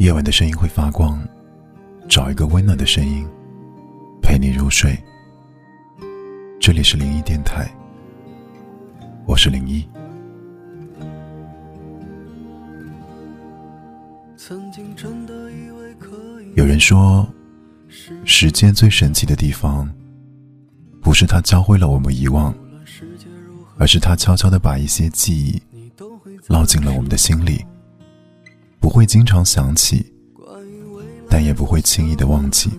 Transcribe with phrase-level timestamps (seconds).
[0.00, 1.22] 夜晚的声音会发光，
[2.08, 3.28] 找一个温暖的声音
[4.22, 4.98] 陪你入睡。
[6.58, 7.70] 这里是零一电台，
[9.26, 9.86] 我是零一。
[16.56, 17.28] 有人说，
[18.24, 19.86] 时间最神奇的地方，
[21.02, 22.54] 不是它教会了我们遗忘，
[23.76, 25.60] 而是它悄悄的把一些记忆
[26.48, 27.62] 烙进了我们的心里。
[28.80, 30.04] 不会经常想起，
[31.28, 32.70] 但也不会轻易的忘记。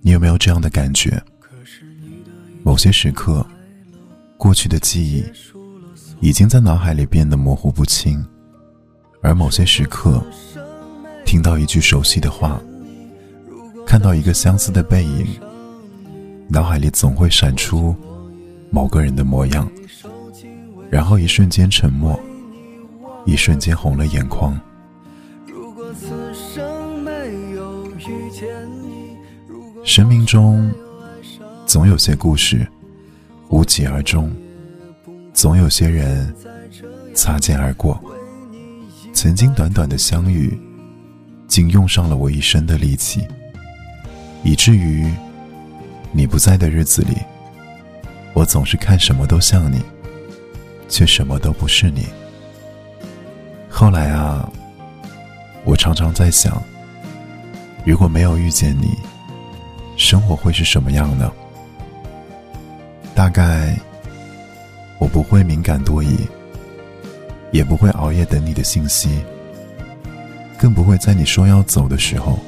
[0.00, 1.22] 你有没有这样的感觉？
[2.62, 3.46] 某些时刻，
[4.38, 5.22] 过去的记忆
[6.20, 8.24] 已经在脑海里变得模糊不清，
[9.20, 10.24] 而某些时刻，
[11.26, 12.58] 听到一句熟悉的话，
[13.86, 15.26] 看到一个相似的背影，
[16.48, 17.94] 脑海里总会闪出
[18.70, 19.70] 某个人的模样。
[20.90, 22.18] 然后一瞬间沉默，
[23.24, 24.58] 一瞬间红了眼眶。
[29.84, 30.72] 生命中
[31.66, 32.66] 总有些故事
[33.48, 34.34] 无疾而终，
[35.32, 36.34] 总有些人
[37.14, 38.02] 擦肩而过。
[39.12, 40.58] 曾经短短的相遇，
[41.46, 43.26] 竟用上了我一生的力气，
[44.42, 45.08] 以至于
[46.12, 47.16] 你不在的日子里，
[48.32, 49.80] 我总是看什么都像你。
[50.94, 52.06] 却什么都不是你。
[53.68, 54.48] 后来啊，
[55.64, 56.62] 我常常在想，
[57.84, 58.96] 如果没有遇见你，
[59.96, 61.32] 生活会是什么样呢？
[63.12, 63.76] 大概
[65.00, 66.16] 我不会敏感多疑，
[67.50, 69.18] 也不会熬夜等你的信息，
[70.56, 72.38] 更不会在你说要走的时候，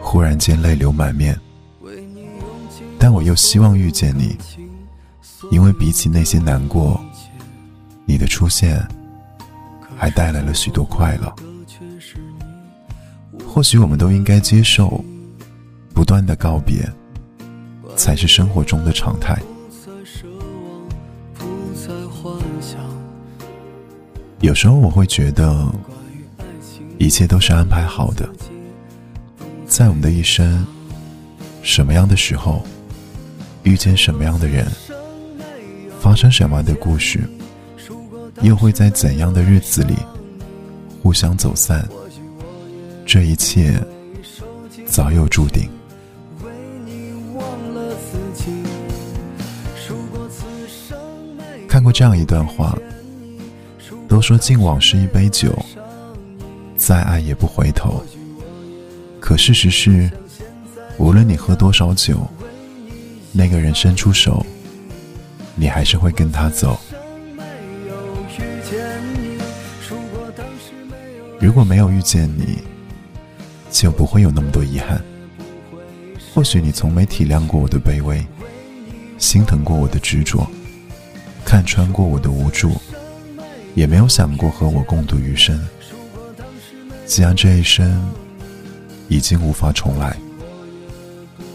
[0.00, 1.38] 忽然间泪流满面。
[2.98, 4.36] 但我又希望遇见你，
[5.52, 7.00] 因为比起那些难过。
[8.10, 8.84] 你的出现，
[9.96, 11.32] 还带来了许多快乐。
[13.46, 15.04] 或许我们都应该接受，
[15.94, 16.84] 不断的告别，
[17.94, 19.40] 才是生活中的常态。
[24.40, 25.72] 有时候我会觉得，
[26.98, 28.28] 一切都是安排好的，
[29.68, 30.66] 在我们的一生，
[31.62, 32.64] 什么样的时候，
[33.62, 34.66] 遇见什么样的人，
[36.00, 37.20] 发生什么样的故事。
[38.42, 39.94] 又会在怎样的日子里
[41.02, 41.86] 互相走散？
[43.04, 43.78] 这一切
[44.86, 45.68] 早有注定。
[51.68, 52.76] 看过这样一段话，
[54.08, 55.56] 都说敬往事一杯酒，
[56.76, 58.02] 再爱也不回头。
[59.20, 60.10] 可事实是，
[60.98, 62.26] 无论你喝多少酒，
[63.32, 64.44] 那个人伸出手，
[65.54, 66.78] 你还是会跟他走。
[71.40, 72.58] 如果没有遇见你，
[73.70, 75.02] 就不会有那么多遗憾。
[76.34, 78.22] 或许你从没体谅过我的卑微，
[79.16, 80.46] 心疼过我的执着，
[81.42, 82.72] 看穿过我的无助，
[83.74, 85.58] 也没有想过和我共度余生。
[87.06, 88.06] 既然这一生
[89.08, 90.14] 已经无法重来，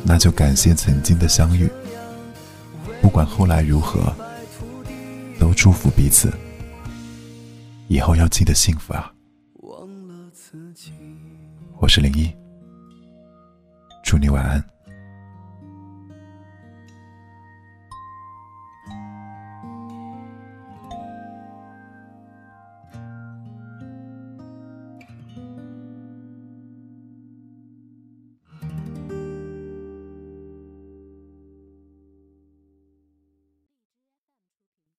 [0.04, 1.70] 那就感谢曾经的相遇。
[3.04, 4.12] 不管后来如何，
[5.40, 6.34] 都祝福彼此。
[7.88, 9.15] 以后要记得幸福啊！
[11.80, 12.34] 我是林一，
[14.04, 14.75] 祝你晚安。